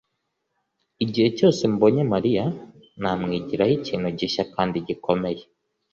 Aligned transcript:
igihe 1.03 1.27
cyose 1.37 1.61
mbonye 1.73 2.03
mariya, 2.13 2.45
namwigiraho 3.01 3.71
ikintu 3.79 4.07
gishya 4.19 4.43
kandi 4.53 4.77
gikomeye 4.87 5.43